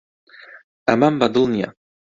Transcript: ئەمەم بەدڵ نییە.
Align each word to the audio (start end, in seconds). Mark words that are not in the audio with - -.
ئەمەم 0.89 1.13
بەدڵ 1.21 1.43
نییە. 1.53 1.69